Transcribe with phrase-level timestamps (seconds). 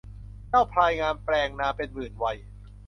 [0.49, 2.37] เจ้าพลายงามแปลงนามเป็นหมื่นไวย